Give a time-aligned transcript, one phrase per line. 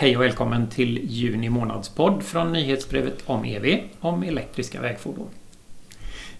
[0.00, 5.28] Hej och välkommen till juni månadspodd från nyhetsbrevet om EV, om elektriska vägfordon.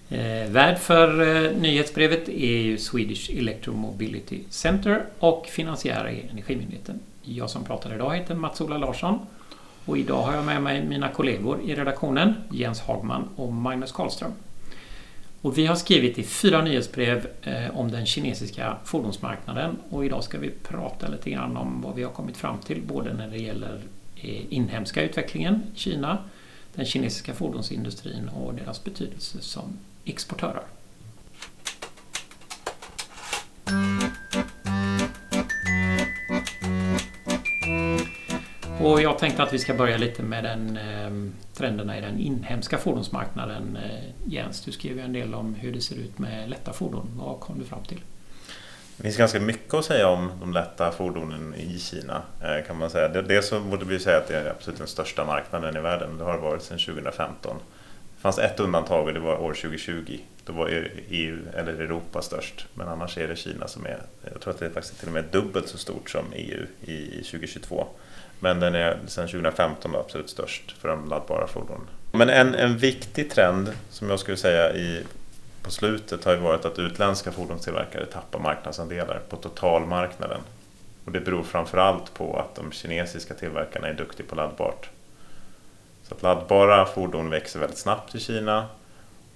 [0.08, 7.00] Eh, värd för eh, nyhetsbrevet är ju Swedish Electromobility Center och finansiär är Energimyndigheten.
[7.22, 9.18] Jag som pratar idag heter Mats-Ola Larsson
[9.84, 14.32] och idag har jag med mig mina kollegor i redaktionen Jens Hagman och Magnus Karlström.
[15.42, 20.38] Och vi har skrivit i fyra nyhetsbrev eh, om den kinesiska fordonsmarknaden och idag ska
[20.38, 23.80] vi prata lite grann om vad vi har kommit fram till både när det gäller
[24.16, 26.18] eh, inhemska utvecklingen i Kina,
[26.74, 30.62] den kinesiska fordonsindustrin och deras betydelse som exportörer.
[38.82, 42.78] Och jag tänkte att vi ska börja lite med den, eh, trenderna i den inhemska
[42.78, 43.76] fordonsmarknaden.
[43.76, 47.10] Eh, Jens, du skrev ju en del om hur det ser ut med lätta fordon.
[47.16, 48.00] Vad kom du fram till?
[48.96, 52.90] Det finns ganska mycket att säga om de lätta fordonen i Kina eh, kan man
[52.90, 53.08] säga.
[53.08, 56.18] Dels så borde vi säga att det är absolut den största marknaden i världen.
[56.18, 57.56] Det har varit sedan 2015.
[58.16, 60.18] Det fanns ett undantag och det var år 2020.
[60.44, 60.68] Då var
[61.08, 62.66] EU eller Europa störst.
[62.74, 65.14] Men annars är det Kina som är, jag tror att det är faktiskt till och
[65.14, 67.86] med dubbelt så stort som EU i 2022.
[68.40, 71.86] Men den är sedan 2015 absolut störst för de laddbara fordonen.
[72.12, 75.02] Men en, en viktig trend som jag skulle säga i,
[75.62, 80.40] på slutet har ju varit att utländska fordonstillverkare tappar marknadsandelar på totalmarknaden.
[81.04, 84.90] Och det beror framförallt på att de kinesiska tillverkarna är duktiga på laddbart.
[86.02, 88.66] Så att laddbara fordon växer väldigt snabbt i Kina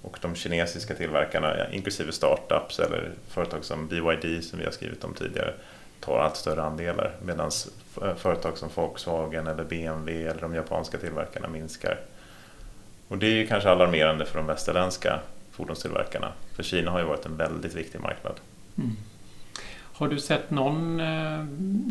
[0.02, 5.14] och de kinesiska tillverkarna, inklusive startups eller företag som BYD som vi har skrivit om
[5.14, 5.55] tidigare,
[6.00, 7.50] tar allt större andelar medan
[8.17, 12.00] företag som Volkswagen eller BMW eller de japanska tillverkarna minskar.
[13.09, 17.27] Och det är ju kanske alarmerande för de västerländska fordonstillverkarna för Kina har ju varit
[17.27, 18.41] en väldigt viktig marknad.
[18.78, 18.97] Mm.
[19.95, 21.45] Har du sett någon, eh,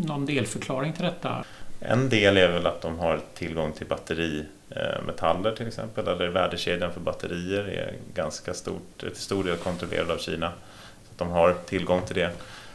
[0.08, 1.46] någon delförklaring till detta?
[1.80, 7.00] En del är väl att de har tillgång till batterimetaller till exempel, eller värdekedjan för
[7.00, 10.52] batterier är ganska stort, till stor del kontrollerad av Kina.
[11.04, 12.32] Så att de har tillgång till det.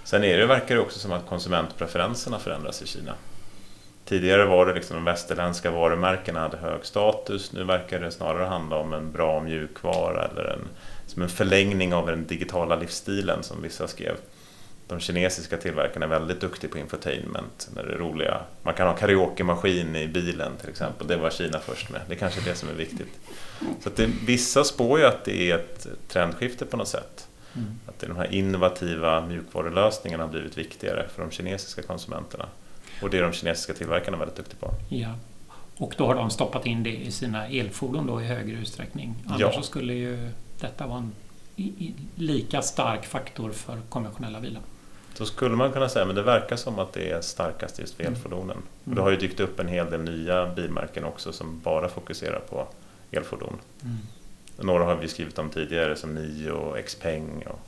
[0.09, 3.15] Sen är det, verkar det också som att konsumentpreferenserna förändras i Kina.
[4.05, 7.53] Tidigare var det liksom de västerländska varumärkena hade hög status.
[7.53, 10.69] Nu verkar det snarare handla om en bra mjukvara eller en,
[11.07, 14.15] som en förlängning av den digitala livsstilen som vissa skrev.
[14.87, 17.69] De kinesiska tillverkarna är väldigt duktiga på infotainment.
[17.75, 18.41] När det är roliga.
[18.63, 21.07] Man kan ha karaokemaskin i bilen till exempel.
[21.07, 22.01] Det var Kina först med.
[22.09, 23.21] Det är kanske är det som är viktigt.
[23.83, 27.28] Så att det, vissa spår ju att det är ett trendskifte på något sätt.
[27.57, 27.79] Mm.
[27.87, 32.47] Att de här innovativa mjukvarulösningarna har blivit viktigare för de kinesiska konsumenterna.
[33.03, 34.75] Och det är de kinesiska tillverkarna väldigt duktiga på.
[34.89, 35.15] Ja.
[35.77, 39.15] Och då har de stoppat in det i sina elfordon då i högre utsträckning.
[39.27, 39.53] Annars ja.
[39.53, 41.13] så skulle ju detta vara en
[42.15, 44.63] lika stark faktor för konventionella bilar.
[45.15, 48.03] Så skulle man kunna säga, men det verkar som att det är starkast just för
[48.03, 48.15] mm.
[48.15, 48.57] elfordonen.
[48.57, 48.63] Mm.
[48.85, 52.41] Och det har ju dykt upp en hel del nya bilmärken också som bara fokuserar
[52.41, 52.69] på
[53.11, 53.59] elfordon.
[53.83, 53.97] Mm.
[54.61, 57.61] Några har vi skrivit om tidigare som Nio, Xpeng och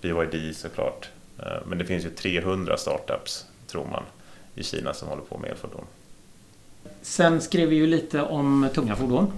[0.00, 1.08] BYD såklart.
[1.38, 4.02] Eh, men det finns ju 300 startups, tror man,
[4.54, 5.84] i Kina som håller på med elfordon.
[7.02, 9.32] Sen skrev vi ju lite om tunga fordon.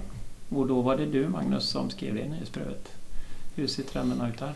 [0.49, 2.91] Och då var det du Magnus som skrev det i nyhetsbrevet.
[3.55, 4.53] Hur ser trenderna ut där?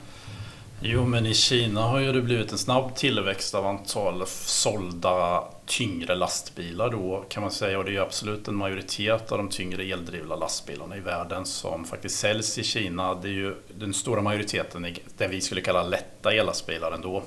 [0.87, 6.15] Jo, men i Kina har ju det blivit en snabb tillväxt av antal sålda tyngre
[6.15, 7.79] lastbilar då kan man säga.
[7.79, 12.19] Och det är absolut en majoritet av de tyngre eldrivna lastbilarna i världen som faktiskt
[12.19, 13.15] säljs i Kina.
[13.15, 17.23] Det är ju den stora majoriteten i det vi skulle kalla lätta ellastbilar ändå.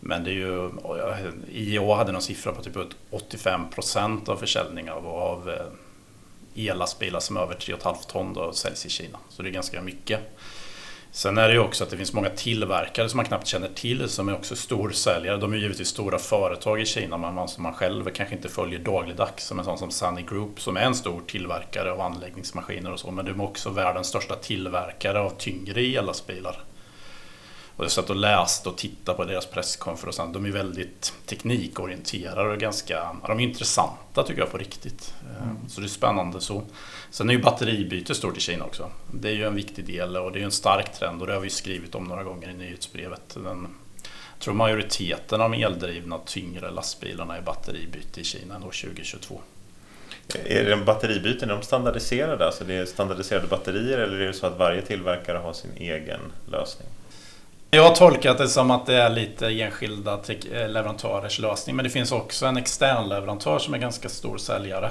[0.00, 0.70] Men det är ju,
[1.52, 2.76] IEA hade någon siffra på typ
[3.10, 8.86] 85 procent av försäljningen av, av eh, ellastbilar som är över 3,5 ton då säljs
[8.86, 9.18] i Kina.
[9.28, 10.20] Så det är ganska mycket.
[11.14, 14.08] Sen är det ju också att det finns många tillverkare som man knappt känner till
[14.08, 15.36] som är också storsäljare.
[15.36, 19.46] De är givetvis stora företag i Kina men som man själv kanske inte följer dagligdags.
[19.46, 23.10] Som en sån som Sunny Group som är en stor tillverkare av anläggningsmaskiner och så.
[23.10, 26.64] Men de är också världens största tillverkare av tyngre ellastbilar.
[27.76, 30.16] Och jag satt och läste och tittade på deras presskonferens.
[30.16, 35.14] De är väldigt teknikorienterade och ganska de är intressanta tycker jag på riktigt.
[35.42, 35.68] Mm.
[35.68, 36.62] Så det är spännande så.
[37.10, 38.90] Sen är ju batteribyte stort i Kina också.
[39.12, 41.40] Det är ju en viktig del och det är en stark trend och det har
[41.40, 43.34] vi skrivit om några gånger i nyhetsbrevet.
[43.34, 43.68] Den,
[44.02, 49.40] jag tror majoriteten av de eldrivna tyngre lastbilarna är batteribyte i Kina år 2022.
[50.44, 52.46] Är det batteribyten, är de standardiserade?
[52.46, 56.20] Alltså det är standardiserade batterier eller är det så att varje tillverkare har sin egen
[56.46, 56.88] lösning?
[57.74, 60.20] Jag har tolkat det som att det är lite enskilda
[60.50, 64.90] leverantörers lösning men det finns också en extern leverantör som är ganska stor säljare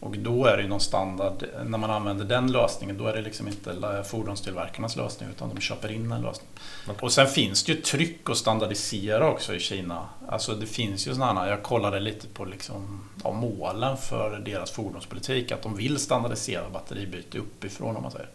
[0.00, 3.22] Och då är det ju någon standard, när man använder den lösningen, då är det
[3.22, 6.48] liksom inte fordonstillverkarnas lösning utan de köper in en lösning.
[6.84, 6.96] Okay.
[7.00, 10.08] Och sen finns det ju tryck att standardisera också i Kina.
[10.28, 15.52] Alltså det finns ju sådana, jag kollade lite på liksom, ja, målen för deras fordonspolitik,
[15.52, 18.28] att de vill standardisera batteribyte uppifrån om man säger.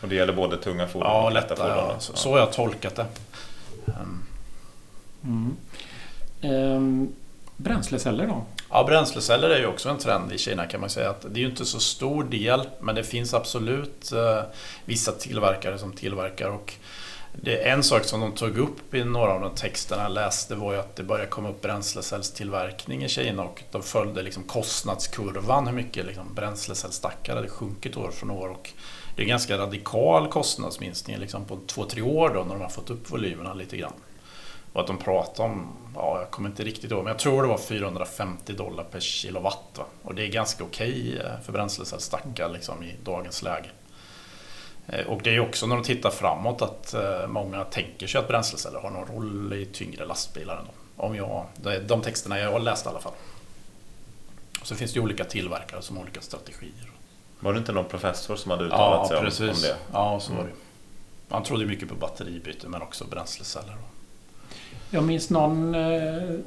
[0.00, 1.70] Och det gäller både tunga fordon ja, och lätta fordon?
[1.70, 3.06] Ja, så, så har jag tolkat det.
[5.22, 5.56] Mm.
[6.42, 7.14] Um,
[7.56, 8.44] bränsleceller då?
[8.70, 11.10] Ja, bränsleceller är ju också en trend i Kina kan man säga.
[11.10, 14.42] Att det är ju inte så stor del, men det finns absolut eh,
[14.84, 16.48] vissa tillverkare som tillverkar.
[16.48, 16.74] Och
[17.32, 20.54] det är en sak som de tog upp i några av de texterna jag läste
[20.54, 25.66] var ju att det började komma upp bränslecellstillverkning i Kina och de följde liksom kostnadskurvan,
[25.66, 28.48] hur mycket liksom bränslecellsstackar hade sjunkit år från år.
[28.48, 28.70] Och
[29.14, 32.68] det är en ganska radikal kostnadsminskning liksom på två, tre år då när de har
[32.68, 33.92] fått upp volymerna lite grann.
[34.72, 37.48] Och att de pratar om, ja jag kommer inte riktigt ihåg, men jag tror det
[37.48, 39.74] var 450 dollar per kilowatt.
[39.76, 39.84] Va?
[40.02, 43.68] Och det är ganska okej okay för bränslecellstackar liksom, i dagens läge.
[44.86, 48.28] Eh, och det är också när de tittar framåt att eh, många tänker sig att
[48.28, 50.56] bränsleceller har någon roll i tyngre lastbilar.
[50.56, 50.70] Ändå.
[50.96, 51.46] Om jag,
[51.86, 53.12] de texterna jag har läst i alla fall.
[54.60, 56.93] Och så finns det ju olika tillverkare som har olika strategier.
[57.44, 59.76] Var det inte någon professor som hade uttalat ja, sig om, om det?
[59.92, 60.50] Ja, så var det.
[61.28, 63.76] Han trodde mycket på batteribyte men också bränsleceller.
[64.90, 66.38] Jag minns någon eh,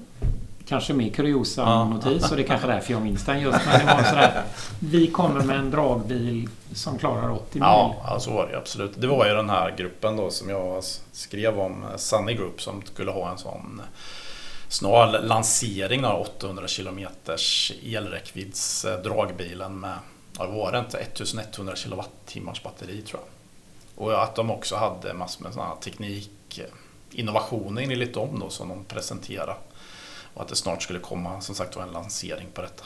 [0.68, 1.86] kanske mer kuriosa ja.
[1.86, 3.60] notis och det är kanske därför jag minns den just.
[3.66, 4.44] Men det var sådär,
[4.80, 7.62] vi kommer med en dragbil som klarar 80 mil.
[7.62, 8.92] Ja, så var det absolut.
[8.96, 13.12] Det var ju den här gruppen då som jag skrev om, Sunny Group, som skulle
[13.12, 13.82] ha en sån
[14.70, 17.00] snar lansering av 800 km
[17.84, 19.96] elräckvidds eh, dragbilen med,
[20.38, 23.30] ja, var det inte 1100 kilowattimmars batteri tror jag.
[24.04, 26.66] Och att de också hade massor med sådana teknik eh,
[27.12, 29.56] innovationer enligt dem då som de presenterade.
[30.34, 32.84] Och att det snart skulle komma som sagt en lansering på detta.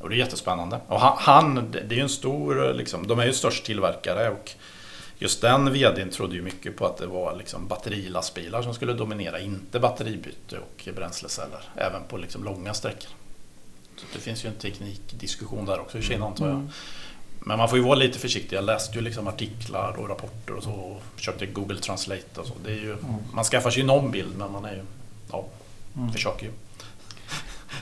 [0.00, 0.80] Och det är jättespännande.
[0.88, 4.50] Och han, det är ju en stor, eh, liksom, de är ju störst tillverkare och
[5.18, 9.40] just den vdn trodde ju mycket på att det var liksom batterilastbilar som skulle dominera,
[9.40, 13.10] inte batteribyte och bränsleceller, även på liksom långa sträckor.
[14.12, 16.54] Det finns ju en teknikdiskussion där också i Kina antar jag.
[16.54, 16.70] Mm.
[17.40, 18.56] Men man får ju vara lite försiktig.
[18.56, 22.54] Jag läste ju liksom artiklar och rapporter och så och försökte Google Translate och så.
[22.64, 23.14] Det är ju, mm.
[23.32, 24.82] Man skaffar sig någon bild men man är ju,
[25.30, 25.44] ja,
[25.96, 26.12] mm.
[26.12, 26.52] försöker ju.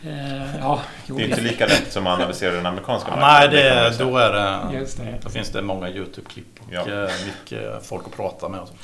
[0.04, 3.50] Eh, ja, det är inte lika lätt som att analysera den amerikanska marknaden.
[3.50, 5.18] Nej, det, då, är det, Just det.
[5.22, 6.80] då finns det många YouTube-klipp och ja.
[6.80, 8.60] Eh, mycket folk att prata med.
[8.60, 8.74] Och så.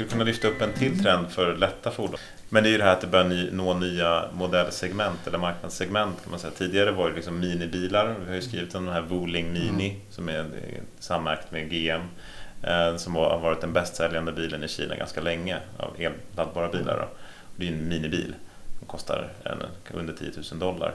[0.00, 2.18] Skulle kunna lyfta upp en till trend för lätta fordon.
[2.48, 6.30] Men det är ju det här att det börjar nå nya modellsegment eller marknadssegment kan
[6.30, 6.52] man säga.
[6.58, 8.16] Tidigare var det liksom minibilar.
[8.20, 10.00] Vi har ju skrivit om den här Wuling Mini mm.
[10.10, 10.46] som är
[10.98, 12.00] sammärkt med GM.
[12.62, 16.98] Eh, som har varit den bäst säljande bilen i Kina ganska länge av elladdbara bilar.
[16.98, 17.08] Då.
[17.56, 18.34] Det är ju en minibil
[18.78, 19.28] som kostar
[19.90, 20.94] under 10 000 dollar.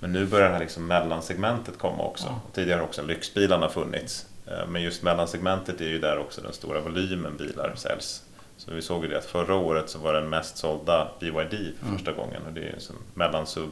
[0.00, 2.40] Men nu börjar det här liksom mellansegmentet komma också.
[2.48, 4.26] Och tidigare har också lyxbilarna funnits.
[4.46, 8.22] Eh, men just mellansegmentet är ju där också den stora volymen bilar säljs.
[8.56, 11.86] Så vi såg ju det att förra året så var den mest sålda BYD för
[11.86, 11.96] mm.
[11.96, 13.70] första gången och det är ju en mellansuv,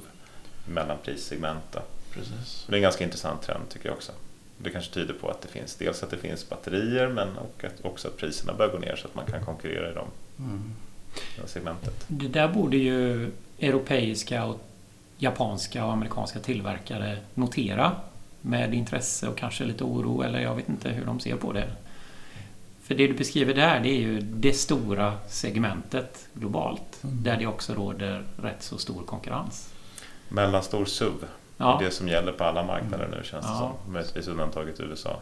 [0.66, 1.76] mellanprissegment.
[2.10, 2.64] Precis.
[2.66, 4.12] Det är en ganska intressant trend tycker jag också.
[4.58, 7.28] Det kanske tyder på att det finns dels att det finns batterier men
[7.82, 10.08] också att priserna börjar gå ner så att man kan konkurrera i dem.
[10.38, 10.74] Mm.
[11.36, 12.04] Det segmentet.
[12.08, 14.60] Det där borde ju europeiska, och
[15.18, 17.92] japanska och amerikanska tillverkare notera
[18.40, 21.70] med intresse och kanske lite oro eller jag vet inte hur de ser på det.
[22.84, 27.04] För det du beskriver där det är ju det stora segmentet globalt.
[27.04, 27.22] Mm.
[27.22, 29.72] Där det också råder rätt så stor konkurrens.
[30.28, 31.24] Mellanstor SUV.
[31.56, 31.78] Ja.
[31.82, 33.58] Det som gäller på alla marknader nu känns det ja.
[33.84, 33.92] som.
[33.92, 35.20] Möjligtvis undantaget USA.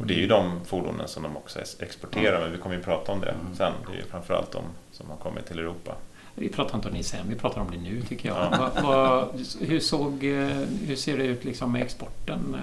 [0.00, 3.12] Och det är ju de fordonen som de också exporterar, men vi kommer ju prata
[3.12, 3.56] om det mm.
[3.56, 3.72] sen.
[3.86, 4.62] Det är ju framförallt de
[4.92, 5.94] som har kommit till Europa.
[6.34, 8.38] Vi pratar inte om det sen, vi pratar om det nu tycker jag.
[8.38, 8.50] Ja.
[8.58, 9.28] Va, va,
[9.60, 10.46] hur, såg, eh,
[10.86, 12.56] hur ser det ut liksom med exporten?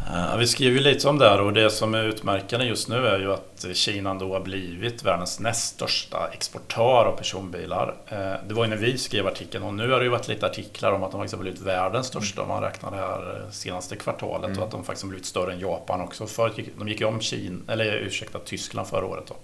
[0.00, 2.88] Eh, Ja, vi skriver ju lite om det här och det som är utmärkande just
[2.88, 7.94] nu är ju att Kina då har blivit världens näst största exportör av personbilar.
[8.08, 10.46] Eh, det var ju när vi skrev artikeln och nu har det ju varit lite
[10.46, 13.96] artiklar om att de faktiskt har blivit världens största om man räknar det här senaste
[13.96, 14.58] kvartalet mm.
[14.58, 16.50] och att de faktiskt har blivit större än Japan också.
[16.56, 19.26] Gick, de gick ju om Kina, eller ursäkta, Tyskland förra året.
[19.26, 19.36] Då.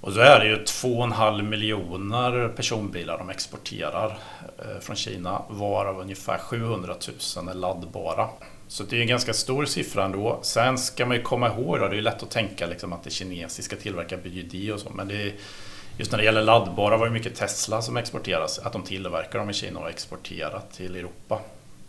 [0.00, 4.18] Och så är det ju 2,5 miljoner personbilar de exporterar
[4.58, 6.94] eh, från Kina varav ungefär 700
[7.36, 8.28] 000 är laddbara.
[8.70, 10.40] Så det är en ganska stor siffra ändå.
[10.42, 13.10] Sen ska man ju komma ihåg, då, det är lätt att tänka liksom att det
[13.10, 15.34] kinesiska tillverkar BYD och så, men det är,
[15.98, 19.50] just när det gäller laddbara var det mycket Tesla som exporteras, att de tillverkar dem
[19.50, 21.40] i Kina och exporterar till Europa.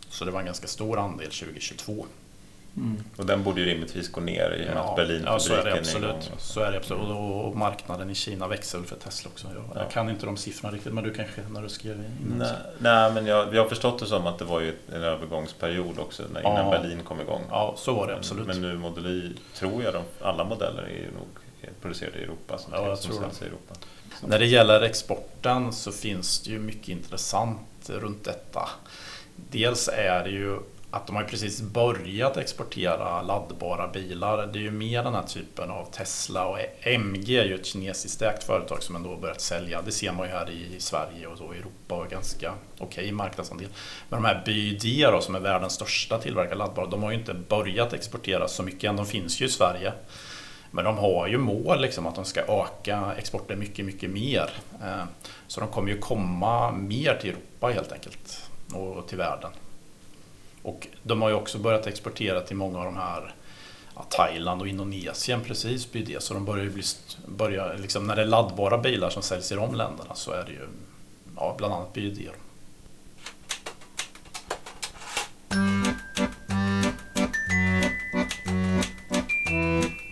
[0.08, 2.06] Så det var en ganska stor andel 2022.
[2.76, 3.02] Mm.
[3.16, 5.54] Och den borde ju rimligtvis gå ner i och med ja, att Berlin ja, så
[5.54, 6.30] är det absolut.
[6.38, 7.04] Så är det absolut.
[7.04, 9.46] Och marknaden i Kina växer väl för Tesla också.
[9.54, 9.80] Jag, ja.
[9.82, 13.12] jag, kan inte de siffrorna riktigt, men du kanske när du skrev in nej, nej,
[13.12, 16.40] men jag, jag har förstått det som att det var ju en övergångsperiod också när,
[16.40, 16.70] innan ja.
[16.70, 17.42] Berlin kom igång.
[17.50, 18.46] Ja, så var det absolut.
[18.46, 21.26] Men, men nu Model Y, tror jag, de, alla modeller är ju nog
[21.82, 22.58] producerade i Europa.
[22.58, 23.44] Som ja, jag tror det.
[23.44, 23.74] I Europa.
[24.26, 28.68] När det gäller exporten så finns det ju mycket intressant runt detta.
[29.36, 30.58] Dels är det ju
[30.92, 34.46] att de har precis börjat exportera laddbara bilar.
[34.46, 38.22] Det är ju mer den här typen av Tesla och MG är ju ett kinesiskt
[38.22, 39.82] ägt företag som ändå börjat sälja.
[39.82, 43.12] Det ser man ju här i Sverige och så i Europa och ganska okej okay
[43.12, 43.68] marknadsandel.
[44.08, 47.34] Men de här BYD då, som är världens största tillverkare laddbara, de har ju inte
[47.34, 48.96] börjat exportera så mycket än.
[48.96, 49.92] De finns ju i Sverige.
[50.70, 54.50] Men de har ju mål liksom att de ska öka exporten mycket, mycket mer.
[54.82, 55.04] Eh,
[55.46, 59.50] så de kommer ju komma mer till Europa helt enkelt och till världen.
[60.62, 63.34] Och de har ju också börjat exportera till många av de här
[63.94, 66.22] ja, Thailand och Indonesien precis blir det.
[66.22, 66.82] Så de börjar ju bli,
[67.26, 70.52] börjar, liksom, när det är laddbara bilar som säljs i de länderna så är det
[70.52, 70.68] ju
[71.36, 72.30] ja, bland annat blir det.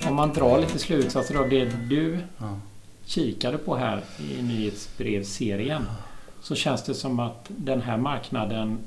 [0.08, 2.58] Om man drar lite slutsatser av det du ja.
[3.06, 5.86] kikade på här i nyhetsbrevserien
[6.42, 8.78] så känns det som att den här marknaden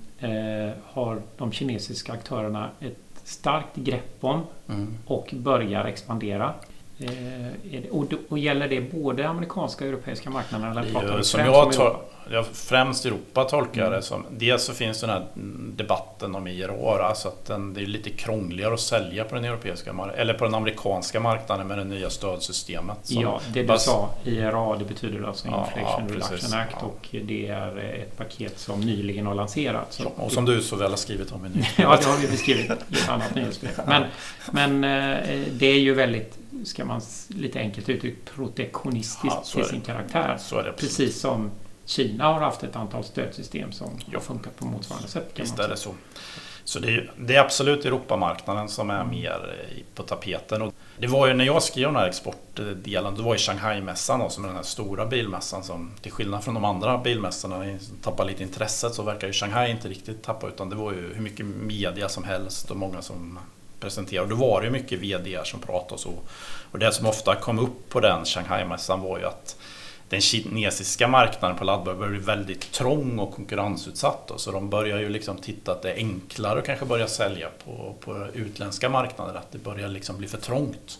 [0.83, 4.97] har de kinesiska aktörerna ett starkt grepp om mm.
[5.05, 6.53] och börjar expandera.
[6.97, 10.77] Eh, och, och, gäller det både amerikanska och europeiska marknaden?
[10.77, 11.97] Eller pratar som jag tar,
[12.31, 13.99] ja, främst Europa tolkar jag mm.
[13.99, 14.25] det som.
[14.29, 15.27] Dels så finns den här
[15.75, 19.95] debatten om IRA, alltså att den, det är lite krångligare att sälja på den europeiska
[20.15, 22.97] eller på den amerikanska marknaden med det nya stödsystemet.
[23.03, 26.85] Ja, det du sa, IRA det betyder alltså Inflation ja, Reduction Act ja.
[26.87, 30.01] och det är ett paket som nyligen har lanserats.
[30.15, 31.77] och som du så väl har skrivit om i nyhetsbrevet.
[31.77, 33.71] ja, det har vi beskrivit i ett annat nyhetsbrev.
[33.87, 34.03] Men,
[34.51, 39.81] men eh, det är ju väldigt ska man lite enkelt uttryckt protektionistiskt ja, till sin
[39.81, 40.39] karaktär.
[40.77, 41.51] Precis som
[41.85, 44.17] Kina har haft ett antal stödsystem som ja.
[44.17, 45.31] har funkat på motsvarande sätt.
[45.35, 45.95] Visst är det så.
[46.65, 49.55] Så det är, det är absolut Europamarknaden som är mer
[49.95, 50.61] på tapeten.
[50.61, 54.43] Och det var ju när jag skrev den här exportdelen, då var ju Shanghai-mässan som
[54.43, 58.93] är den här stora bilmässan som till skillnad från de andra bilmässorna tappar lite intresset
[58.93, 62.23] så verkar ju Shanghai inte riktigt tappa utan det var ju hur mycket media som
[62.23, 63.39] helst och många som
[63.83, 64.23] presenterade.
[64.23, 66.13] Och då var det ju mycket VD som pratade och så.
[66.71, 69.55] Och det som ofta kom upp på den Shanghai-mässan var ju att
[70.09, 74.27] den kinesiska marknaden på laddbar börjar bli väldigt trång och konkurrensutsatt.
[74.27, 77.49] Då, så de börjar ju liksom titta att det är enklare att kanske börja sälja
[77.65, 79.33] på, på utländska marknader.
[79.33, 80.99] Att det börjar liksom bli för trångt.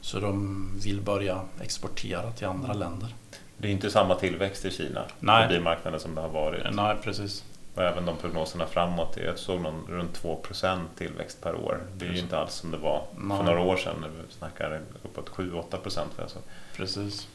[0.00, 3.14] Så de vill börja exportera till andra länder.
[3.58, 5.48] Det är inte samma tillväxt i Kina Nej.
[5.48, 6.74] på bilmarknaden som det har varit.
[6.74, 7.44] Nej, precis.
[7.76, 11.82] Och även de prognoserna framåt, jag såg någon runt 2% tillväxt per år.
[11.96, 14.80] Det är ju inte alls som det var för några år sedan när vi snackar
[15.02, 16.12] uppåt 7-8 procent.
[16.76, 17.28] Precis.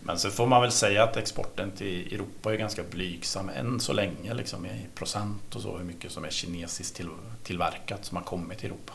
[0.00, 3.92] Men så får man väl säga att exporten till Europa är ganska blygsam än så
[3.92, 7.08] länge liksom i procent och så hur mycket som är kinesiskt till,
[7.42, 8.92] tillverkat som har kommit till Europa.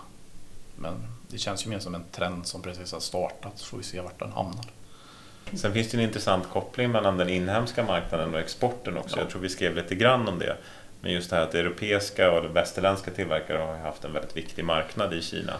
[0.75, 0.93] Men
[1.27, 4.01] det känns ju mer som en trend som precis har startat så får vi se
[4.01, 4.65] vart den hamnar.
[5.53, 9.15] Sen finns det en intressant koppling mellan den inhemska marknaden och exporten också.
[9.15, 9.21] Ja.
[9.21, 10.57] Jag tror vi skrev lite grann om det.
[11.03, 15.13] Men just det här att europeiska och västerländska tillverkare har haft en väldigt viktig marknad
[15.13, 15.53] i Kina.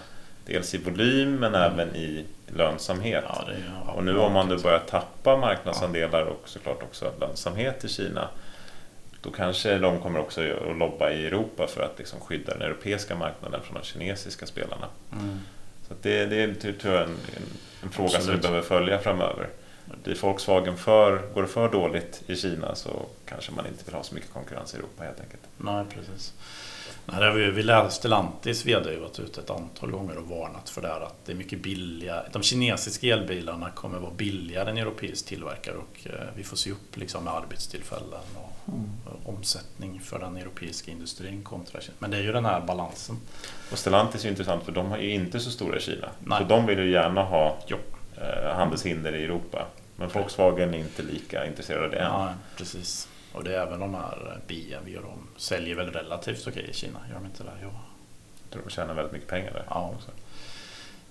[0.45, 1.73] Dels i volym men mm.
[1.73, 3.23] även i lönsamhet.
[3.27, 7.88] Ja, är, och nu om man då börjar tappa marknadsandelar och såklart också lönsamhet i
[7.88, 8.27] Kina
[9.21, 13.15] då kanske de kommer också att lobba i Europa för att liksom skydda den europeiska
[13.15, 14.88] marknaden från de kinesiska spelarna.
[15.12, 15.39] Mm.
[15.88, 17.43] Så det, det tror jag är en, en,
[17.83, 18.25] en fråga Absolut.
[18.25, 19.50] som vi behöver följa framöver.
[20.03, 24.03] Blir Volkswagen för, går det för dåligt i Kina så kanske man inte vill ha
[24.03, 25.41] så mycket konkurrens i Europa helt enkelt.
[25.57, 26.33] Nej, precis.
[27.05, 30.81] Nej, vi, vi läste Stellantis VD har varit ute ett antal gånger och varnat för
[30.81, 32.23] det här att det är mycket billiga.
[32.31, 36.97] De kinesiska elbilarna kommer vara billigare än europeisk tillverkare och eh, vi får se upp
[36.97, 38.89] liksom med arbetstillfällen och mm.
[39.25, 41.95] omsättning för den europeiska industrin kontra Kina.
[42.00, 43.15] Men det är ju den här balansen.
[43.71, 46.09] Och Stellantis är intressant för de är inte så stora i Kina.
[46.19, 46.39] Nej.
[46.41, 47.77] Så de vill ju gärna ha jo.
[48.17, 49.65] Eh, handelshinder i Europa.
[49.95, 52.05] Men Volkswagen är inte lika intresserade än.
[52.05, 53.07] Ja, precis.
[53.33, 57.00] Och det är även de här BMW och de säljer väl relativt okej i Kina,
[57.09, 57.50] gör de inte det?
[57.62, 57.71] Jag
[58.50, 59.65] tror de tjänar väldigt mycket pengar där.
[59.69, 59.93] Ja.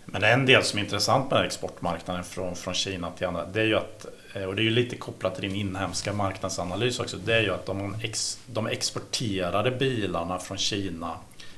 [0.05, 3.65] Men en del som är intressant med exportmarknaden från, från Kina till andra, det är
[3.65, 7.35] ju att, eh, och det är ju lite kopplat till din inhemska marknadsanalys också, det
[7.35, 11.17] är ju att de, ex, de exporterade bilarna från Kina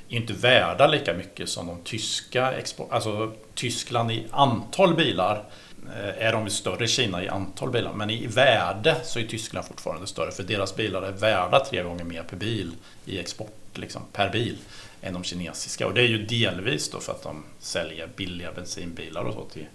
[0.09, 5.74] är inte värda lika mycket som de tyska export, alltså Tyskland i antal bilar Eh,
[5.89, 7.93] Eh, är de större i Kina i antal bilar.
[7.93, 12.05] Men i värde så är Tyskland fortfarande större för deras bilar är värda tre gånger
[12.05, 12.73] mer per bil
[13.05, 14.59] i export liksom, per bil
[15.03, 15.87] än de kinesiska.
[15.87, 19.67] Och det är ju delvis då för att de säljer billiga bensinbilar och så till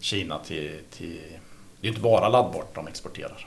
[0.00, 0.38] Kina.
[0.38, 1.20] Till, till,
[1.80, 3.46] det är ju inte bara laddbart de exporterar.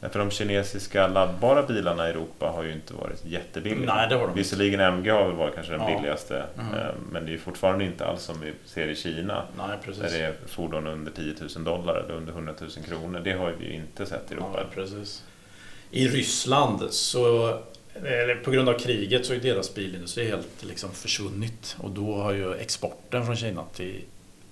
[0.00, 3.94] För de kinesiska laddbara bilarna i Europa har ju inte varit jättebilliga.
[3.94, 5.96] Nej, det har de Visserligen MG har väl varit kanske den Ja.
[5.96, 6.94] billigaste, Mm.
[7.12, 9.44] men det är fortfarande inte alls som vi ser i Kina.
[9.58, 10.02] Nej, Där precis.
[10.12, 13.20] det är fordon under 10 000 dollar eller under 100 000 kronor.
[13.24, 14.58] Det har vi ju inte sett i Europa.
[14.58, 15.24] Ja, precis.
[15.90, 17.58] I Ryssland så
[18.44, 22.54] på grund av kriget så är deras bilindustri helt liksom försvunnit och då har ju
[22.54, 24.02] exporten från Kina till,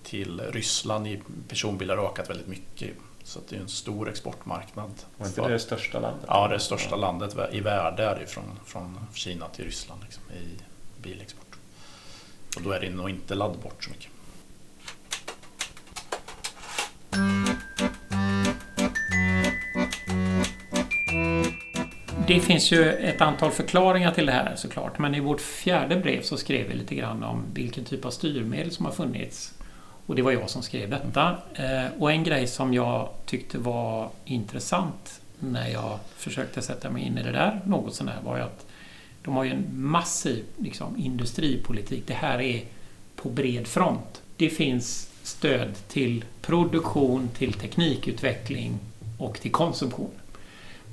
[0.03, 2.89] till Ryssland i personbilar ökat väldigt mycket.
[3.25, 4.91] Så att det är en stor exportmarknad.
[5.17, 6.25] Var inte det det största landet?
[6.29, 10.63] Ja, det största landet i världen är det från, från Kina till Ryssland liksom, i
[11.03, 11.57] bilexport.
[12.57, 14.11] Och då är det nog inte laddbart så mycket.
[22.27, 26.23] Det finns ju ett antal förklaringar till det här såklart, men i vårt fjärde brev
[26.23, 29.55] så skrev vi lite grann om vilken typ av styrmedel som har funnits.
[30.07, 31.37] Och det var jag som skrev detta.
[31.55, 37.19] Eh, och en grej som jag tyckte var intressant när jag försökte sätta mig in
[37.19, 38.67] i det där något sånär var ju att
[39.23, 42.07] de har ju en massiv liksom, industripolitik.
[42.07, 42.65] Det här är
[43.17, 44.23] på bred front.
[44.37, 48.79] Det finns stöd till produktion, till teknikutveckling
[49.19, 50.11] och till konsumtion.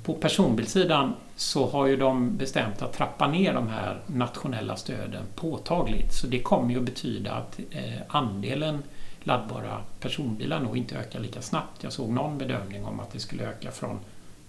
[0.04, 6.12] På personbilsidan så har ju de bestämt att trappa ner de här nationella stöden påtagligt.
[6.14, 8.82] Så det kommer ju att betyda att eh, andelen
[9.24, 11.82] laddbara personbilar nog inte ökar lika snabbt.
[11.82, 13.98] Jag såg någon bedömning om att det skulle öka från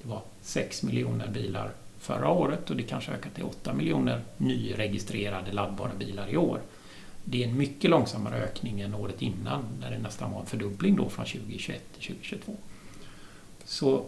[0.01, 5.51] det var 6 miljoner bilar förra året och det kanske ökar till 8 miljoner nyregistrerade
[5.51, 6.60] laddbara bilar i år.
[7.24, 10.96] Det är en mycket långsammare ökning än året innan när det nästan var en fördubbling
[10.96, 12.56] då från 2021 till 2022.
[13.65, 14.06] Så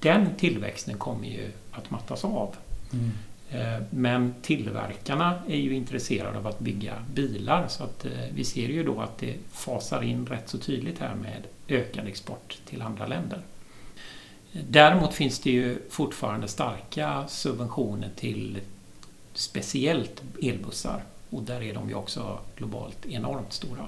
[0.00, 2.54] den tillväxten kommer ju att mattas av.
[2.92, 3.10] Mm.
[3.54, 8.68] Eh, men tillverkarna är ju intresserade av att bygga bilar så att eh, vi ser
[8.68, 13.06] ju då att det fasar in rätt så tydligt här med ökad export till andra
[13.06, 13.40] länder.
[14.52, 18.60] Däremot finns det ju fortfarande starka subventioner till
[19.32, 23.86] speciellt elbussar och där är de ju också globalt enormt stora.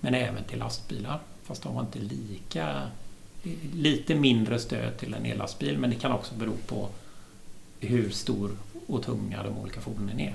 [0.00, 2.82] Men även till lastbilar, fast de har inte lika
[3.74, 6.88] lite mindre stöd till en ellastbil men det kan också bero på
[7.80, 8.50] hur stor
[8.88, 10.34] och tunga de olika fordonen är.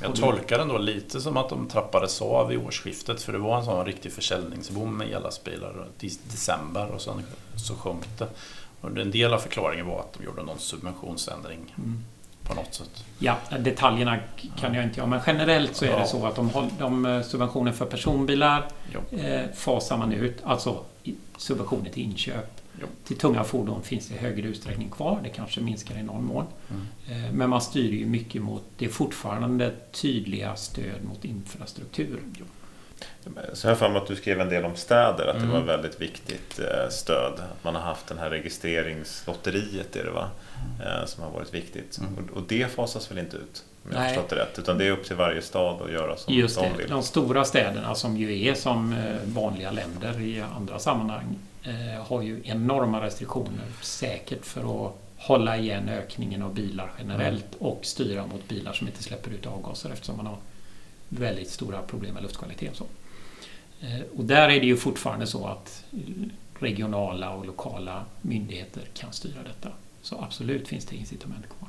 [0.00, 3.32] Jag Och du- tolkar den då lite som att de trappades av i årsskiftet för
[3.32, 7.22] det var en sån riktig försäljningsboom med ellastbilar i december och sen
[7.56, 8.28] så sjönk det.
[8.80, 12.04] Och en del av förklaringen var att de gjorde någon subventionsändring Mm.
[12.42, 13.04] på något sätt.
[13.18, 14.18] Ja, detaljerna
[14.56, 15.98] kan jag inte jag men generellt så är Ja.
[15.98, 18.68] det så att de, de eh, subventioner för personbilar
[19.10, 20.84] eh, fasar man ut, alltså
[21.36, 22.60] subventioner till inköp.
[23.04, 26.46] Till tunga fordon finns det i högre utsträckning kvar, det kanske minskar i någon mån.
[26.70, 27.24] Mm.
[27.26, 32.20] Eh, Men man styr ju mycket mot, det är fortfarande tydliga stöd mot infrastruktur.
[33.52, 35.50] Så jag har för att du skrev en del om städer, att det Mm.
[35.50, 37.32] var väldigt viktigt eh, stöd.
[37.32, 40.28] Att man har haft det här registreringslotteriet, är det va?
[40.84, 41.98] Eh, Som har varit viktigt.
[41.98, 42.28] Mm.
[42.34, 43.64] Och, det fasas väl inte ut?
[43.84, 44.08] Om jag Nej.
[44.14, 44.58] förstått det rätt.
[44.58, 46.90] Utan det är upp till varje stad att göra som Just de det, vill.
[46.90, 51.38] de stora städerna som ju är som vanliga länder i andra sammanhang
[52.02, 58.26] har ju enorma restriktioner säkert för att hålla igen ökningen av bilar generellt och styra
[58.26, 60.36] mot bilar som inte släpper ut avgaser eftersom man har
[61.08, 62.90] väldigt stora problem med luftkvalitet och.
[63.80, 65.84] Eh, Och där är det ju fortfarande så att
[66.58, 69.68] regionala och lokala myndigheter kan styra detta.
[70.02, 71.68] Så absolut finns det incitament kvar.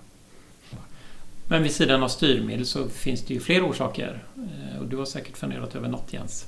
[1.47, 4.23] Men vid sidan av styrmedel så finns det ju fler orsaker.
[4.37, 6.45] Eh, Och du har säkert funderat över något Jens?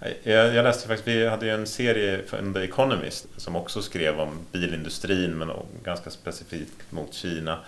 [0.00, 4.20] Jag, jag läste faktiskt, vi hade ju en serie från The Economist som också skrev
[4.20, 5.50] om bilindustrin men
[5.84, 7.58] ganska specifikt mot Kina.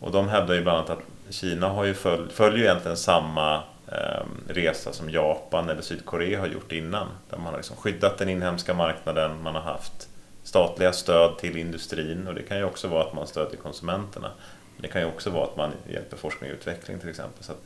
[0.00, 3.62] Och de hävdar ju bland annat att Kina har ju följ, följer ju egentligen samma
[3.86, 7.06] eh, resa som Japan eller Sydkorea har gjort innan.
[7.30, 10.08] Där man har liksom skyddat den inhemska marknaden, man har haft
[10.42, 14.30] statliga stöd till industrin och det kan ju också vara att man stödjer konsumenterna.
[14.76, 17.44] Men det kan ju också vara att man hjälper forskning och utveckling till exempel.
[17.44, 17.62] Så att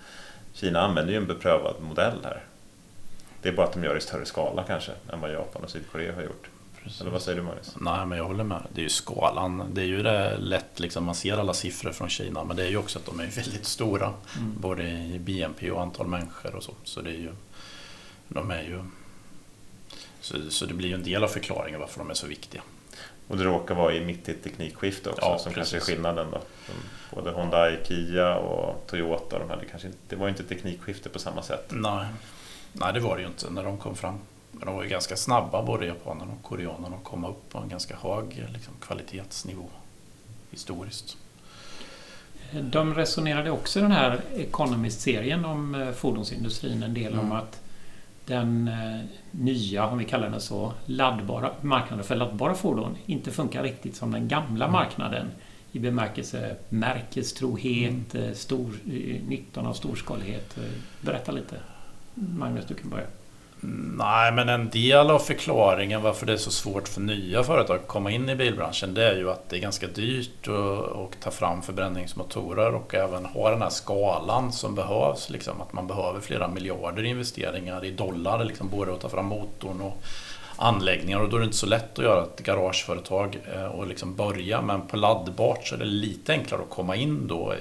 [0.52, 2.42] Kina använder ju en beprövad modell här.
[3.44, 5.70] Det är bara att de gör det i större skala kanske än vad Japan och
[5.70, 6.48] Sydkorea har gjort.
[7.00, 7.74] Eller vad säger du Magnus?
[7.80, 8.62] Nej, men jag håller med.
[8.74, 9.70] Det är ju skalan.
[9.72, 12.68] Det är ju det lätt, liksom, man ser alla siffror från Kina, men det är
[12.70, 14.06] ju också att de är väldigt stora.
[14.38, 14.54] Mm.
[14.60, 16.72] Både i BNP och antal människor och så.
[16.84, 17.32] Så det är ju...
[18.28, 18.78] De är ju...
[20.20, 22.62] Så, så det blir ju en del av förklaringen varför de är så viktiga.
[23.28, 25.72] Och det råkar vara i mitt i ett teknikskifte också Ja, som precis.
[25.72, 26.38] kanske är skillnaden då.
[26.66, 30.48] De- Både Hyundai, Kia och Toyota, de hade kanske inte, det var ju inte ett
[30.48, 31.66] teknikskifte på samma sätt.
[31.68, 32.06] Nej.
[32.76, 34.18] Nej, det var det ju inte när de kom fram.
[34.52, 37.68] Men de var ju ganska snabba, både japanerna och koreanerna, att komma upp på en
[37.68, 39.68] ganska hög liksom, kvalitetsnivå
[40.50, 41.16] historiskt.
[42.62, 47.24] De resonerade också i den här Economist-serien om eh, fordonsindustrin en del mm.
[47.24, 47.60] om att
[48.26, 53.62] den eh, nya, om vi kallar den så, laddbara, marknaden för laddbara fordon inte funkar
[53.62, 54.72] riktigt som den gamla mm.
[54.72, 55.30] marknaden
[55.72, 58.34] i bemärkelse märkestrohet, mm.
[58.34, 58.78] stor,
[59.28, 60.56] nyttan av storskalighet.
[61.00, 61.56] Berätta lite.
[62.14, 63.06] Magnus, du kan börja.
[63.62, 67.76] Mm, nej, men en del av förklaringen varför det är så svårt för nya företag
[67.76, 71.30] att komma in i bilbranschen det är ju att det är ganska dyrt att ta
[71.30, 75.30] fram förbränningsmotorer och även ha den här skalan som behövs.
[75.30, 79.80] Liksom, att man behöver flera miljarder investeringar i dollar, liksom, både att ta fram motorn
[79.80, 80.02] och
[80.56, 84.14] anläggningar och då är det inte så lätt att göra ett garageföretag eh, och liksom
[84.14, 87.54] börja men på laddbart så är det lite enklare att komma in då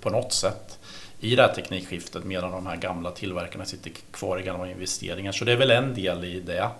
[0.00, 0.77] på något sätt
[1.20, 5.32] i det här teknikskiftet medan de här gamla tillverkarna sitter kvar i gamla investeringar.
[5.32, 6.70] Så det är väl en del i det.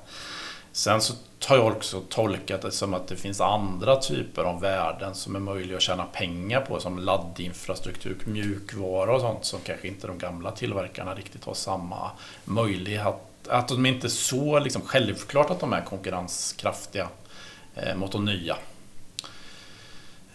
[0.72, 1.14] Sen så
[1.46, 5.40] har jag också tolkat det som att det finns andra typer av värden som är
[5.40, 10.50] möjliga att tjäna pengar på som laddinfrastruktur, mjukvara och sånt som kanske inte de gamla
[10.50, 12.10] tillverkarna riktigt har samma
[12.44, 13.14] möjlighet.
[13.48, 17.08] Att de inte är så liksom självklart att de är konkurrenskraftiga
[17.74, 18.56] eh, mot de nya.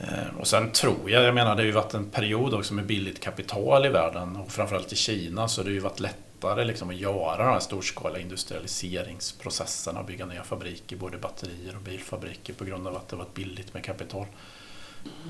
[0.08, 2.86] Eh, och sen tror jag, jag menar det har ju varit en period också med
[2.86, 6.90] billigt kapital i världen och framförallt i Kina så det har ju varit lättare liksom
[6.90, 12.88] att göra de här storskaliga industrialiseringsprocesserna, bygga nya fabriker, både batterier och bilfabriker på grund
[12.88, 14.26] av att det varit billigt med kapital.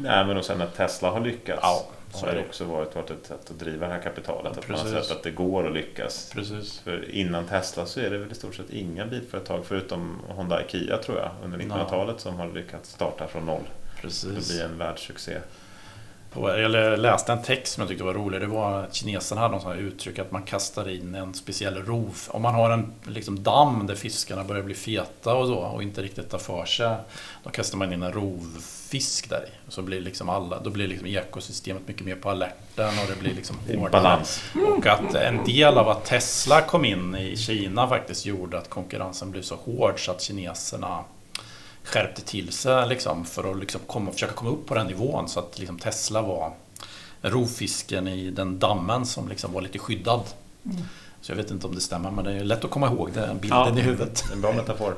[0.02, 3.12] Nej, men och sen att Tesla har lyckats ja, så har det också varit, varit
[3.12, 4.54] ett sätt att driva det här kapitalet.
[4.56, 6.32] Ja, att man har sett att det går att lyckas.
[6.34, 6.80] Precis.
[6.80, 10.98] För innan Tesla så är det väl i stort sett inga bilföretag förutom Honda Kia
[10.98, 13.64] tror jag under 1900-talet som har lyckats starta från noll.
[14.04, 14.48] Precis.
[14.48, 15.38] Det blir en världssuccé.
[16.36, 18.42] Jag läste en text som jag tyckte var rolig.
[18.42, 22.18] Det var att kineserna hade något uttryck att man kastar in en speciell rov.
[22.28, 26.02] Om man har en liksom, damm där fiskarna börjar bli feta och så och inte
[26.02, 26.96] riktigt tar för sig.
[27.44, 29.72] Då kastar man in en rovfisk där i.
[29.72, 33.34] Så blir liksom alla, då blir liksom ekosystemet mycket mer på alerten och det blir
[33.34, 33.92] liksom hårdare.
[33.92, 34.44] Balans.
[34.78, 39.32] Och att en del av att Tesla kom in i Kina faktiskt gjorde att konkurrensen
[39.32, 41.04] blev så hård så att kineserna
[41.84, 45.40] skärpte till sig liksom, för att liksom komma, försöka komma upp på den nivån så
[45.40, 46.54] att liksom, Tesla var
[47.22, 50.22] rovfisken i den dammen som liksom var lite skyddad.
[50.66, 50.82] Mm.
[51.22, 53.40] Så jag vet inte om det stämmer men det är lätt att komma ihåg den
[53.40, 54.24] bilden ja, i huvudet.
[54.34, 54.96] En bra metafor.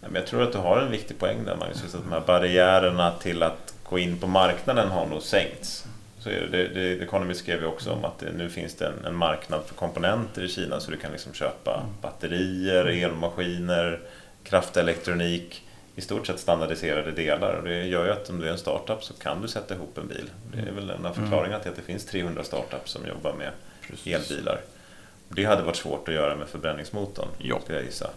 [0.14, 3.42] jag tror att du har en viktig poäng där Magnus, att de här barriärerna till
[3.42, 5.86] att gå in på marknaden har nog sänkts.
[6.18, 9.04] Så är det, det, Economist skrev ju också om att det, nu finns det en,
[9.04, 11.86] en, marknad för komponenter i Kina så du kan liksom köpa mm.
[12.02, 14.00] batterier, elmaskiner,
[14.48, 15.62] kraftelektronik,
[15.96, 17.54] i stort sett standardiserade delar.
[17.54, 19.98] Och det gör ju att om du är en startup så kan du sätta ihop
[19.98, 20.30] en bil.
[20.52, 21.60] Det är väl en av förklaringarna mm.
[21.60, 23.52] till att det finns 300 startups som jobbar med
[23.88, 24.30] Precis.
[24.30, 24.60] elbilar.
[25.28, 27.60] Det hade varit svårt att göra med förbränningsmotorn, ja.
[27.60, 28.10] skulle jag gissa.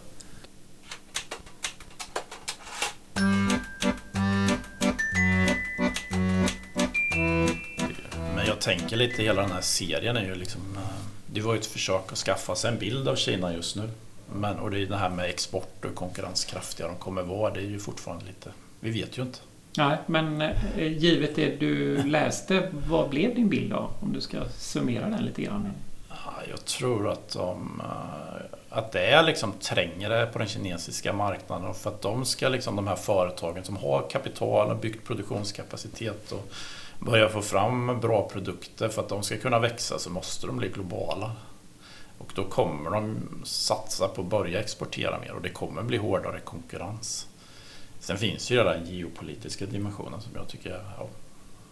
[8.34, 10.60] Men jag tänker lite, hela den här serien är ju liksom...
[10.76, 10.82] Eh,
[11.26, 13.88] det var ju ett försök att skaffa sig en bild av Kina just nu.
[14.34, 17.64] Men, och det är det här med export och konkurrenskraftiga de kommer vara, det är
[17.64, 18.50] ju fortfarande lite...
[18.80, 19.38] Vi vet ju inte.
[19.76, 20.52] Nej, men eh,
[20.98, 23.90] givet det du läste, vad blev din bild då?
[24.00, 25.72] Om du ska summera den lite grann.
[26.50, 31.76] Jag tror att, de, eh, att det är liksom trängre på den kinesiska marknaden och
[31.76, 36.52] för att de ska, liksom, de här företagen som har kapital och byggt produktionskapacitet och
[36.98, 40.68] börja få fram bra produkter för att de ska kunna växa så måste de bli
[40.68, 41.32] globala.
[42.22, 46.40] Och då kommer de satsa på att börja exportera mer och det kommer bli hårdare
[46.40, 47.28] konkurrens.
[48.00, 51.08] Sen finns ju den geopolitiska dimensionen som jag tycker, ja,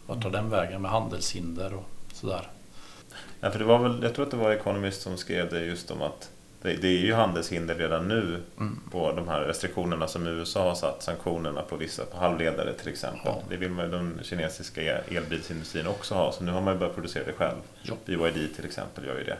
[0.06, 2.48] vart tar den vägen med handelshinder och sådär?
[3.40, 5.90] Ja, för det var väl, jag tror att det var Economist som skrev det just
[5.90, 6.30] om att
[6.62, 8.80] det, det är ju handelshinder redan nu mm.
[8.90, 13.20] på de här restriktionerna som USA har satt, sanktionerna på vissa på halvledare till exempel.
[13.24, 13.42] Ja.
[13.48, 16.94] Det vill man ju den kinesiska elbilsindustrin också ha, så nu har man ju börjat
[16.94, 17.58] producera det själv.
[17.82, 17.94] Ja.
[18.06, 19.38] BYD till exempel gör ju det.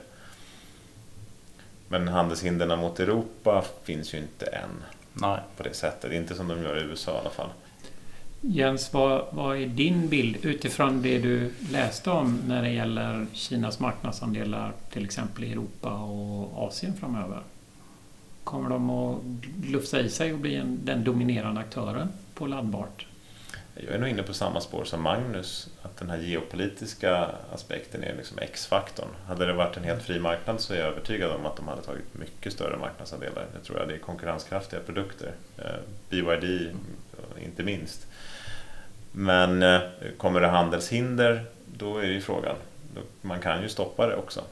[1.92, 4.84] Men handelshindren mot Europa finns ju inte än.
[5.12, 5.40] Nej.
[5.56, 6.12] På det sättet.
[6.12, 7.48] Inte som de gör i USA i alla fall.
[8.40, 13.80] Jens, vad, vad är din bild utifrån det du läste om när det gäller Kinas
[13.80, 17.40] marknadsandelar till exempel i Europa och Asien framöver?
[18.44, 19.20] Kommer de att
[19.64, 23.06] lufsa i sig och bli en, den dominerande aktören på laddbart?
[23.74, 28.14] Jag är nog inne på samma spår som Magnus, att den här geopolitiska aspekten är
[28.16, 29.08] liksom X-faktorn.
[29.26, 31.82] Hade det varit en helt fri marknad så är jag övertygad om att de hade
[31.82, 33.46] tagit mycket större marknadsandelar.
[33.54, 35.32] Jag tror att det är konkurrenskraftiga produkter.
[35.58, 35.64] Eh,
[36.08, 36.70] BYD
[37.38, 38.06] inte minst.
[39.12, 39.80] Men eh,
[40.16, 42.56] kommer det handelshinder, då är ju frågan.
[43.20, 44.44] Man kan ju stoppa det också.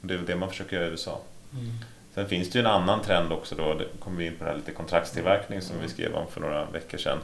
[0.00, 1.20] Det är väl det man försöker göra i USA.
[1.52, 1.72] Mm.
[2.14, 4.50] Sen finns det ju en annan trend också då, det kommer vi in på det
[4.50, 7.18] här lite kontraktstillverkning som vi skrev om för några veckor sedan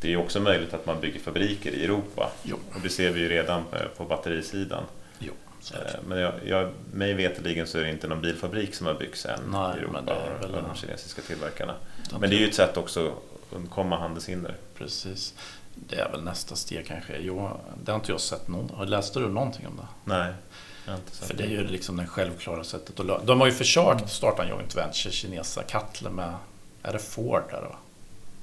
[0.00, 2.30] det är också möjligt att man bygger fabriker i Europa.
[2.42, 2.56] Jo.
[2.74, 3.64] Och det ser vi ju redan
[3.96, 4.84] på batterisidan.
[5.18, 5.32] Jo.
[5.74, 9.26] Eh, Men jag, jag, mig veterligen så är det inte någon bilfabrik som har byggts
[9.26, 9.98] än Nej, i Europa
[10.42, 11.74] av de kinesiska tillverkarna.
[12.10, 14.54] De Men det är ju ett sätt också att undkomma handelshinder.
[14.74, 15.34] Precis.
[15.74, 17.18] Det är väl nästa steg kanske.
[17.20, 17.50] Jo,
[17.84, 18.88] det har inte jag sett någon.
[18.88, 19.86] Läste du någonting om det?
[20.04, 20.32] Nej,
[21.12, 23.24] För det är ju liksom det självklara sättet att lösa.
[23.24, 26.34] De har ju försökt starta en joint venture, kinesa Kattle med,
[26.82, 27.76] är det Ford där då?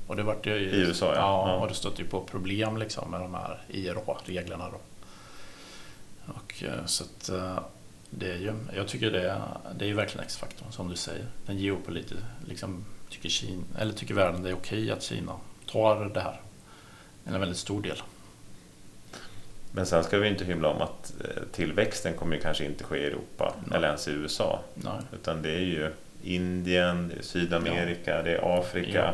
[0.08, 1.14] Och det vart ju, I USA, ja.
[1.16, 1.50] ja.
[1.50, 1.56] Ja.
[1.56, 4.78] och det stötte ju på problem liksom med de här IRA-reglerna då.
[6.34, 7.60] Och eh, så att eh,
[8.10, 9.42] det är ju, jag tycker det är,
[9.76, 11.26] det är ju verkligen X-faktorn som du säger.
[11.46, 15.32] Den geopolitiska, liksom tycker Kina, eller tycker världen det är okej att Kina
[15.72, 16.40] tar det här.
[17.26, 17.98] En väldigt stor del.
[19.72, 22.98] Men sen ska vi inte hymla om att eh, tillväxten kommer ju kanske inte ske
[22.98, 23.78] i Europa Nej.
[23.78, 24.60] eller ens i USA.
[24.74, 24.94] Nej.
[25.14, 25.92] Utan det är ju
[26.24, 28.98] Indien, det är Sydamerika, det är Afrika.
[28.98, 29.14] Ja.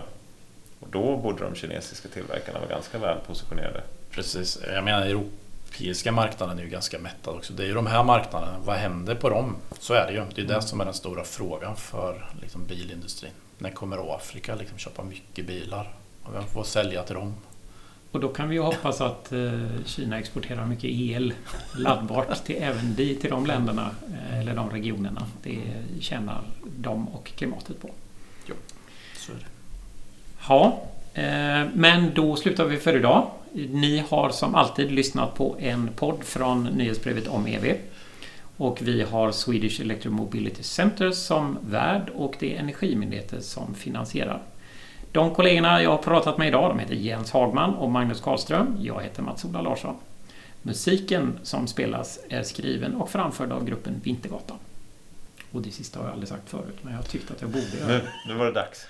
[0.81, 3.83] Och då borde de kinesiska tillverkarna vara ganska väl positionerade.
[4.11, 7.53] Precis, jag menar europeiska marknaden är ju ganska mättad också.
[7.53, 9.55] Det är ju de här marknaderna, vad händer på dem?
[9.79, 10.25] Så är det ju.
[10.35, 13.31] Det är det som är den stora frågan för liksom, bilindustrin.
[13.57, 15.93] När kommer Afrika liksom, köpa mycket bilar?
[16.23, 17.35] Och vem får sälja till dem?
[18.11, 19.51] Och då kan vi ju hoppas att eh,
[19.85, 21.33] Kina exporterar mycket el
[21.77, 25.27] laddbart till även dit, till de länderna eh, eller de regionerna.
[25.43, 25.61] Det
[25.99, 26.41] tjänar
[26.77, 27.89] de och klimatet på.
[29.17, 29.45] Så är det.
[30.49, 30.81] Ja,
[31.13, 31.23] eh,
[31.73, 33.27] men då slutar vi för idag.
[33.53, 37.75] Ni har som alltid lyssnat på en podd från nyhetsbrevet om EV.
[38.57, 44.41] Och vi har Swedish Electromobility Center som värd och det är Energimyndigheten som finansierar.
[45.11, 48.77] De kollegorna jag har pratat med idag de heter Jens Hagman och Magnus Karlström.
[48.81, 49.95] Jag heter Mats-Ola Larsson.
[50.61, 54.57] Musiken som spelas är skriven och framförd av gruppen Vintergatan.
[55.51, 57.87] Och det sista har jag aldrig sagt förut, men jag tyckte att jag borde göra
[57.87, 57.97] det.
[57.97, 58.87] Nu, nu var det dags.